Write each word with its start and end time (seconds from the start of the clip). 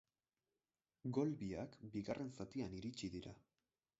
Gol 1.17 1.33
biak 1.41 1.77
bigarren 1.97 2.33
zatian 2.39 2.75
iritsi 2.81 3.13
dira. 3.19 3.37